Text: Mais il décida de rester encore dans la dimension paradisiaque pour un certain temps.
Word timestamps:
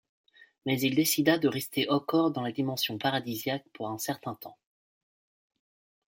Mais 0.65 0.81
il 0.81 0.95
décida 0.95 1.37
de 1.37 1.47
rester 1.47 1.87
encore 1.91 2.31
dans 2.31 2.41
la 2.41 2.51
dimension 2.51 2.97
paradisiaque 2.97 3.65
pour 3.71 3.87
un 3.87 3.99
certain 3.99 4.33
temps. 4.33 4.57